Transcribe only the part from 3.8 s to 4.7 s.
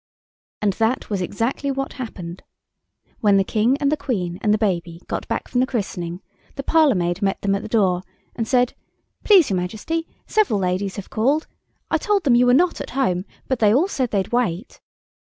the Queen and the